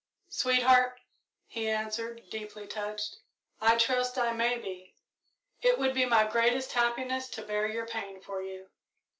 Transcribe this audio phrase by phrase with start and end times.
[0.29, 0.99] "Sweetheart,"
[1.45, 3.17] he answered, deeply touched,
[3.61, 4.95] "I trust I may be.
[5.61, 8.71] It would be my greatest happiness to bear your pain for you."